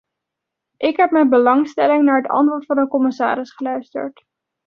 [0.77, 4.25] Ik heb met belangstelling naar het antwoord van de commissaris geluisterd.